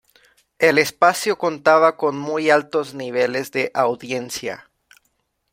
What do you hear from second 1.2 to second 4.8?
contaba con muy altos niveles de audiencia.